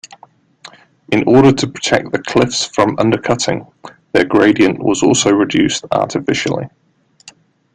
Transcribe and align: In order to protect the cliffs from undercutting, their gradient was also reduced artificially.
In 1.11 1.23
order 1.27 1.51
to 1.51 1.67
protect 1.67 2.11
the 2.11 2.17
cliffs 2.23 2.65
from 2.65 2.97
undercutting, 2.97 3.67
their 4.13 4.25
gradient 4.25 4.79
was 4.79 5.03
also 5.03 5.31
reduced 5.31 5.85
artificially. 5.91 6.65